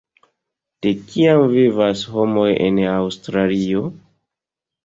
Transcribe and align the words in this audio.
De 0.85 0.93
kiam 1.11 1.43
vivas 1.51 2.03
homoj 2.15 2.49
en 2.69 2.81
Aŭstralio? 2.97 3.85